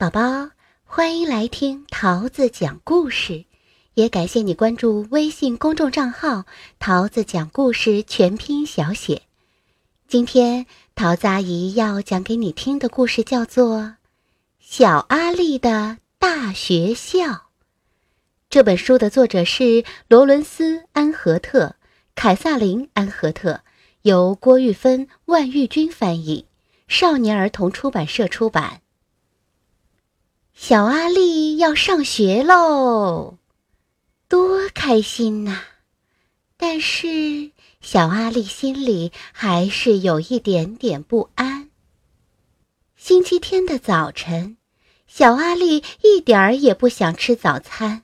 [0.00, 0.50] 宝宝，
[0.84, 3.46] 欢迎来听桃子讲故事，
[3.94, 6.44] 也感谢你关注微信公众账号
[6.78, 9.22] “桃子讲故事全拼小写”。
[10.06, 13.78] 今天桃子阿姨要讲给你听的故事叫做
[14.60, 17.18] 《小阿力的大学校》。
[18.48, 21.74] 这本书的作者是罗伦斯·安和特、
[22.14, 23.62] 凯撒琳·安和特，
[24.02, 26.46] 由郭玉芬、万玉君翻译，
[26.86, 28.80] 少年儿童出版社出版。
[30.60, 33.36] 小阿力要上学喽，
[34.28, 35.60] 多开心呐！
[36.56, 41.70] 但是小阿力心里还是有一点点不安。
[42.96, 44.56] 星期天的早晨，
[45.06, 48.02] 小阿力一点儿也不想吃早餐，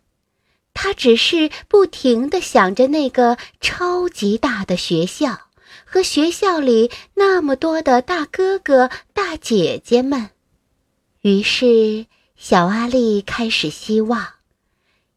[0.72, 5.48] 他只是不停的想着那个超级大的学校
[5.84, 10.30] 和学校里那么多的大哥哥、大姐姐们。
[11.22, 12.06] 于是。
[12.46, 14.34] 小阿力开始希望，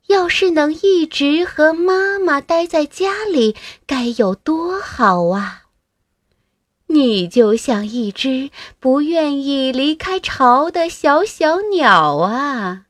[0.07, 3.53] 要是能一直和妈妈待在家里，
[3.85, 5.63] 该有多好啊！
[6.85, 12.85] 你就像一只不愿意离开巢的小小鸟啊！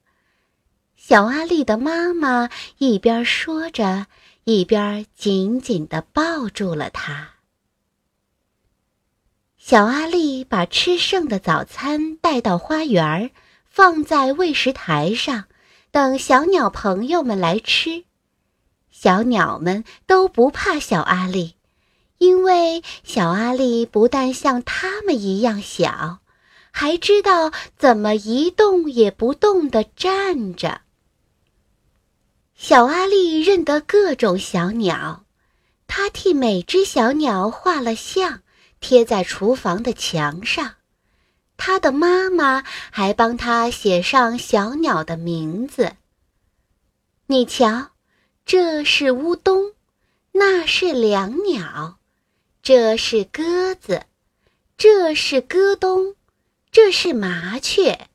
[0.96, 4.06] 小阿力的妈妈一边说着，
[4.44, 7.30] 一边紧紧地抱住了他。
[9.58, 13.32] 小阿力把吃剩的早餐带到花园儿。
[13.78, 15.44] 放在喂食台上，
[15.92, 18.06] 等小鸟朋友们来吃。
[18.90, 21.58] 小鸟们都不怕小阿力，
[22.18, 26.22] 因为小阿力不但像它们一样小，
[26.72, 30.82] 还知道怎么一动也不动地站着。
[32.56, 35.24] 小阿力认得各种小鸟，
[35.86, 38.42] 他替每只小鸟画了像，
[38.80, 40.77] 贴在厨房的墙上。
[41.58, 45.94] 他的妈妈还帮他写上小鸟的名字。
[47.26, 47.90] 你瞧，
[48.46, 49.74] 这是乌冬，
[50.32, 51.98] 那是两鸟，
[52.62, 54.06] 这是鸽子，
[54.78, 56.16] 这是鸽冬，
[56.72, 58.08] 这是麻雀。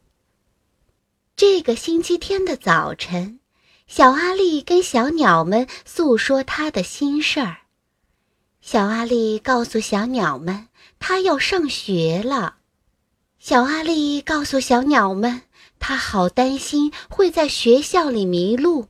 [1.37, 3.41] 这个星期天的早晨，
[3.87, 7.59] 小阿力跟小鸟们诉说他的心事儿。
[8.61, 10.69] 小阿力告诉小鸟们，
[11.00, 12.56] 他要上学了。
[13.44, 15.42] 小阿力告诉小鸟们，
[15.80, 18.86] 他好担心会在学校里迷路，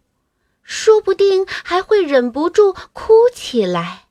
[0.62, 4.08] 说不定还会忍不住哭起来。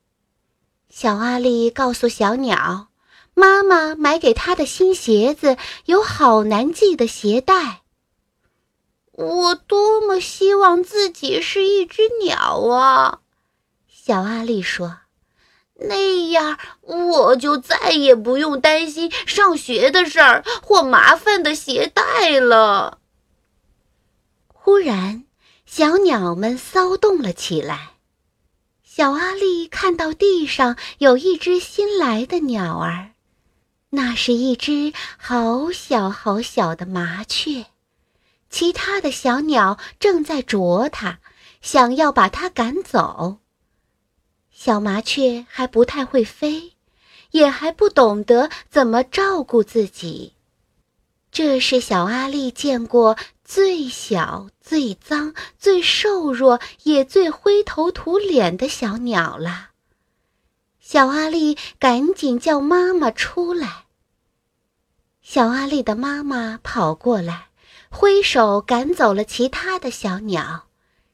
[0.90, 2.88] 小阿力告诉小鸟，
[3.36, 7.82] 妈妈买给他的新鞋子有好难系的鞋带。
[9.12, 13.20] 我多么希望自己是一只鸟啊！
[13.88, 15.01] 小阿力说。
[15.84, 23.00] 那样，我就再也不用担心上学的事儿或麻烦的鞋带了。
[24.48, 25.24] 忽然，
[25.66, 27.94] 小鸟们骚动了起来。
[28.84, 33.12] 小阿力看到地上有一只新来的鸟儿，
[33.90, 37.66] 那是一只好小好小的麻雀。
[38.50, 41.20] 其他的小鸟正在啄它，
[41.62, 43.41] 想要把它赶走。
[44.64, 46.74] 小麻雀还不太会飞，
[47.32, 50.34] 也还不懂得怎么照顾自己。
[51.32, 59.70] 这是小阿力见过最小、最脏、最瘦弱，也最灰头土脸的小鸟了。
[60.80, 63.86] 小阿力赶紧叫妈妈出来。
[65.24, 67.48] 小阿力的妈妈跑过来，
[67.90, 70.68] 挥手赶走了其他的小鸟。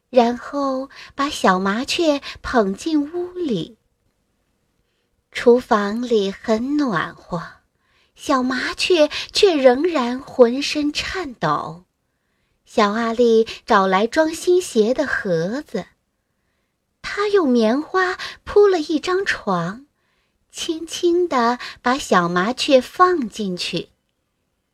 [0.09, 3.77] 然后把小麻雀捧进屋里。
[5.31, 7.43] 厨房里很暖和，
[8.15, 11.83] 小麻雀却仍然浑身颤抖。
[12.65, 15.85] 小阿力找来装新鞋的盒子，
[17.01, 19.85] 他用棉花铺了一张床，
[20.51, 23.89] 轻轻地把小麻雀放进去。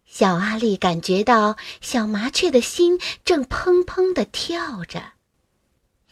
[0.06, 5.13] 小阿力感觉到小麻雀的心正砰砰地跳着。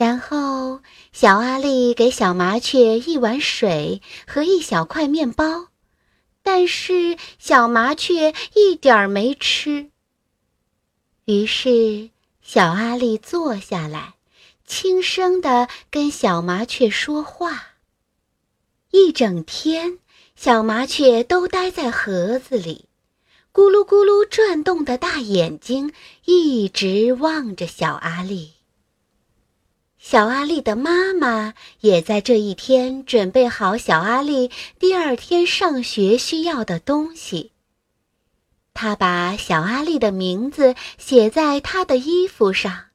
[0.01, 0.81] 然后，
[1.13, 5.67] 小阿力给小麻雀一碗水和一小块面包，
[6.41, 9.91] 但是小麻雀一点儿没吃。
[11.25, 12.09] 于是，
[12.41, 14.15] 小阿力坐下来，
[14.65, 17.75] 轻声地跟小麻雀说话。
[18.89, 19.99] 一整天，
[20.35, 22.85] 小麻雀都待在盒子里，
[23.53, 25.93] 咕噜咕噜转动的大眼睛
[26.25, 28.53] 一直望着小阿力。
[30.03, 34.49] 小阿力的妈妈也在这一天准备好小阿力
[34.79, 37.51] 第二天上学需要的东西。
[38.73, 42.85] 他把小阿丽的名字写在他的衣服上、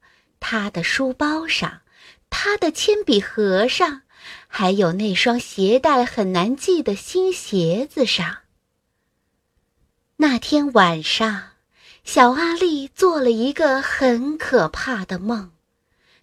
[0.41, 1.83] 他的书包上、
[2.29, 4.03] 他的铅笔盒上，
[4.49, 8.39] 还有那双鞋带很难系的新鞋子上。
[10.17, 11.51] 那天晚上，
[12.03, 15.53] 小阿丽做了一个很可怕的梦，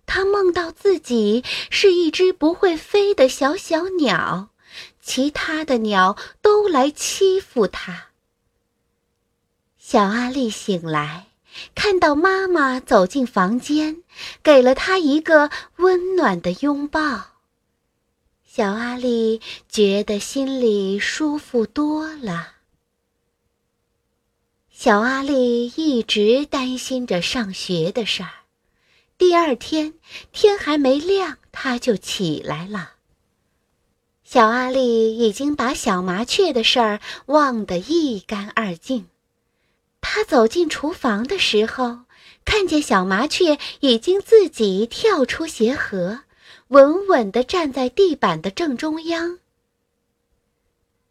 [0.05, 4.49] 他梦到自己是一只不会飞的小小鸟，
[5.01, 8.07] 其他的鸟都来欺负他。
[9.77, 11.27] 小阿丽醒来，
[11.75, 14.03] 看到妈妈走进房间，
[14.41, 17.33] 给了她一个温暖的拥抱。
[18.45, 22.53] 小阿丽觉得心里舒服多了。
[24.69, 28.42] 小阿丽一直担心着上学的事儿。
[29.17, 29.93] 第二天
[30.31, 32.93] 天还没亮，她就起来了。
[34.23, 39.07] 小阿丽已经把小麻雀的事儿忘得一干二净。
[40.01, 41.99] 他走进厨房的时候，
[42.43, 46.21] 看见小麻雀已经自己跳出鞋盒，
[46.69, 49.39] 稳稳地站在地板的正中央。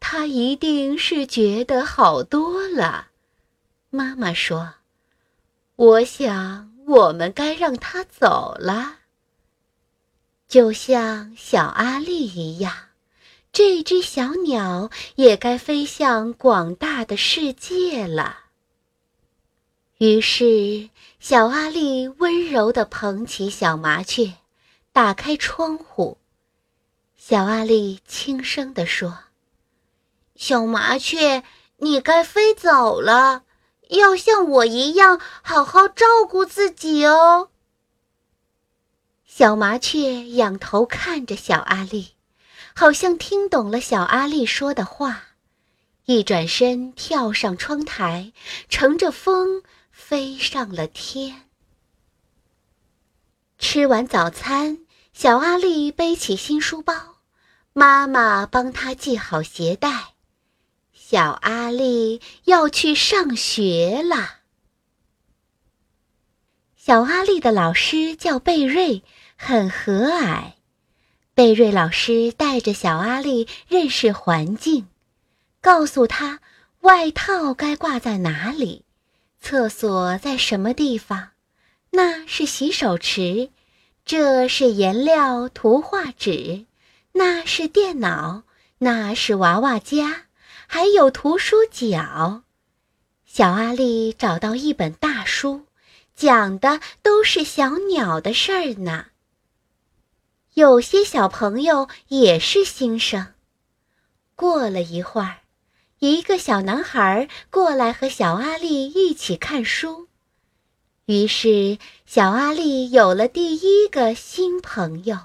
[0.01, 3.09] 他一定是觉得好多了，
[3.89, 4.75] 妈妈说
[5.77, 8.99] ：“我想我们该让它走了，
[10.49, 12.75] 就像小阿丽一样，
[13.53, 18.39] 这只小鸟也该飞向广大的世界了。”
[19.99, 20.91] 于是，
[21.21, 24.33] 小阿丽温柔地捧起小麻雀，
[24.93, 26.19] 打开窗户。
[27.17, 29.17] 小阿丽轻声地说
[30.35, 31.45] ：“小麻雀，
[31.77, 33.45] 你该飞走了，
[33.93, 37.49] 要像我一样好好照顾自己哦。”
[39.25, 42.15] 小麻雀仰头看着小阿丽，
[42.75, 45.23] 好像听懂了小阿丽说的话，
[46.05, 48.33] 一转身跳上窗台，
[48.69, 49.63] 乘着风。
[49.95, 51.51] 飞上了天。
[53.59, 54.79] 吃完早餐，
[55.13, 56.95] 小阿丽背起新书包，
[57.75, 60.12] 妈妈帮她系好鞋带。
[61.13, 64.37] 小阿丽要去上学了。
[66.75, 69.03] 小阿丽的老师叫贝瑞，
[69.37, 70.53] 很和蔼。
[71.35, 74.89] 贝瑞老师带着小阿丽认识环境，
[75.61, 76.41] 告诉他
[76.81, 78.87] 外套该挂在哪里。
[79.39, 81.33] 厕所在什么地方？
[81.91, 83.51] 那是洗手池，
[84.07, 86.65] 这是颜料图画纸，
[87.13, 88.45] 那是电脑，
[88.79, 90.23] 那是娃娃家，
[90.75, 92.45] 还有图书角。
[93.27, 95.67] 小阿丽找到一本大书，
[96.17, 99.09] 讲的都是小鸟的事儿呢。
[100.55, 103.35] 有些小朋友也是新生。
[104.35, 105.41] 过了一会儿。
[105.99, 110.09] 一个小男孩过来和小阿丽一起看书，
[111.05, 111.77] 于是
[112.07, 115.19] 小阿丽有了第一个新朋友。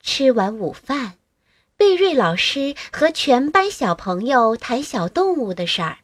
[0.00, 1.18] 吃完午饭，
[1.82, 5.98] 贝瑞老师和全班小朋友谈小动物的事儿。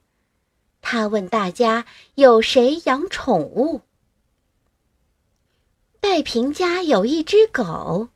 [0.80, 1.84] 他问大家
[2.16, 3.82] 有谁养宠物。
[6.00, 8.08] 戴平家有一只狗，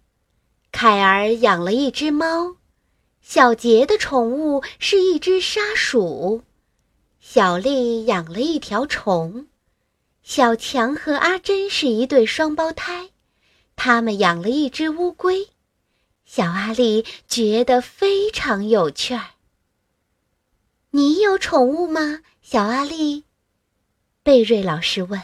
[0.73, 2.57] 凯儿养了一只猫。
[3.21, 6.43] 小杰的宠物是一只沙鼠，
[7.21, 9.47] 小丽养了一条虫，
[10.25, 13.11] 小强和阿珍是一对双胞胎，
[13.77, 15.47] 他们养了一只乌龟。
[16.25, 19.31] 小阿丽觉得非常有趣儿。
[20.91, 23.25] 你有宠物吗，小阿丽？
[24.23, 25.21] 贝瑞老师问。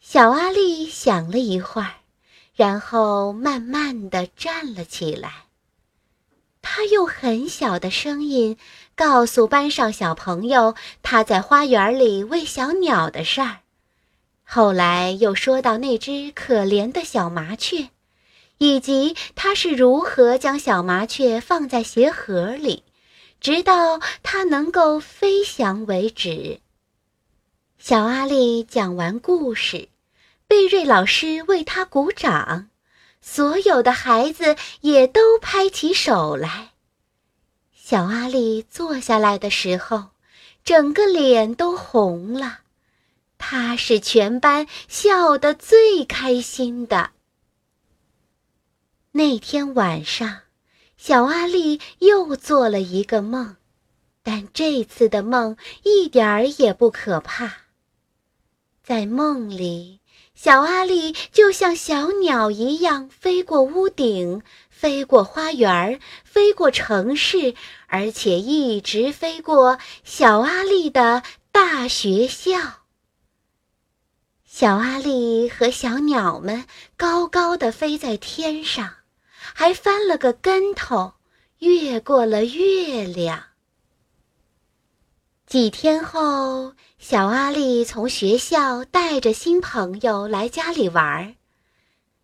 [0.00, 1.94] 小阿丽想了一会儿，
[2.54, 5.44] 然后慢慢的站了起来。
[6.62, 8.56] 他用很小的声音
[8.94, 13.60] 告诉班上小朋友他在花园里喂小鸟的事儿，
[14.44, 17.90] 后来又说到那只可怜的小麻雀，
[18.58, 22.82] 以及他是如何将小麻雀放在鞋盒里，
[23.40, 26.60] 直到它能够飞翔为止。
[27.78, 29.88] 小阿力讲完故事，
[30.48, 32.68] 贝瑞老师为他鼓掌。
[33.20, 36.70] 所有的孩子也都拍起手来。
[37.74, 40.06] 小阿力坐下来的时候，
[40.64, 42.60] 整个脸都红了。
[43.36, 47.10] 他是全班笑得最开心的。
[49.18, 50.42] 那天晚上，
[50.96, 53.56] 小阿丽又做了一个梦，
[54.22, 57.52] 但这次的梦一点儿也不可怕。
[58.80, 59.98] 在梦里。
[60.36, 67.56] 小阿力就像小鸟一样飞过屋顶，飞过花园，飞过城市，
[67.88, 72.84] 而且一直飞过小阿力的大学校。
[74.44, 78.94] 小阿力和小鸟们高高的飞在天上，
[79.60, 81.14] 还翻了个跟头，
[81.58, 83.42] 越过了月亮。
[85.48, 91.34] 几天后，小阿力从学校带着新朋友来家里玩儿。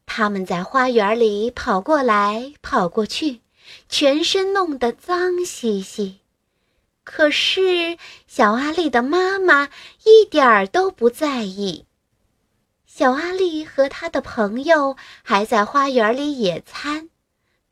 [0.06, 3.40] 他们在花园里跑过来跑过去，
[3.88, 6.20] 全身弄得脏兮兮。
[7.02, 7.98] 可是
[8.28, 9.70] 小阿力的妈妈
[10.04, 11.84] 一点儿都不在意。
[12.86, 17.10] 小阿力和他的朋友还在花园里野餐，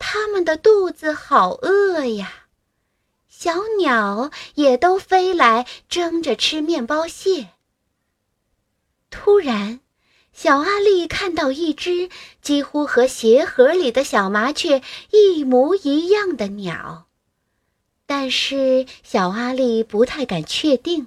[0.04, 2.46] 他们的肚子好饿呀。
[3.28, 7.50] 小鸟也都飞来争着吃面包屑。
[9.10, 9.78] 突然，
[10.32, 14.82] 小阿力看到一只几乎和鞋盒里的小麻雀
[15.12, 17.06] 一模一样的鸟，
[18.04, 21.06] 但是小阿力不太敢确定，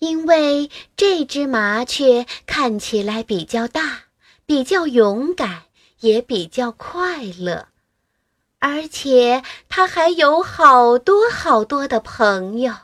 [0.00, 4.06] 因为这只麻雀看起来比较大，
[4.44, 5.62] 比较勇敢，
[6.00, 7.68] 也比较快乐。
[8.60, 12.74] 而且他还有好多好多的朋友，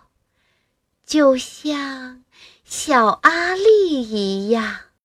[1.04, 2.22] 就像
[2.64, 4.83] 小阿力一样。